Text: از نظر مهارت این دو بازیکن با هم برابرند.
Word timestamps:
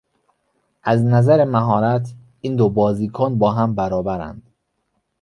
از 0.83 1.05
نظر 1.05 1.43
مهارت 1.43 2.13
این 2.41 2.55
دو 2.55 2.69
بازیکن 2.69 3.37
با 3.37 3.51
هم 3.51 3.75
برابرند. 3.75 4.47